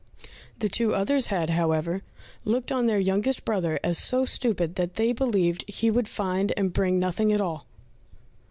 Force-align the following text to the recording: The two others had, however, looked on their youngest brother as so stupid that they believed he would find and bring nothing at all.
The 0.57 0.67
two 0.67 0.95
others 0.95 1.27
had, 1.27 1.51
however, 1.51 2.01
looked 2.43 2.71
on 2.71 2.87
their 2.87 2.97
youngest 2.97 3.45
brother 3.45 3.79
as 3.83 3.99
so 3.99 4.25
stupid 4.25 4.73
that 4.73 4.95
they 4.95 5.11
believed 5.13 5.63
he 5.69 5.91
would 5.91 6.07
find 6.09 6.51
and 6.57 6.73
bring 6.73 6.97
nothing 6.97 7.31
at 7.31 7.39
all. 7.39 7.67